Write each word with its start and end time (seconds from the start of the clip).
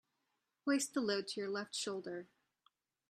Hoist 0.65 0.95
the 0.95 0.99
load 0.99 1.27
to 1.27 1.39
your 1.39 1.49
left 1.51 1.75
shoulder. 1.75 2.27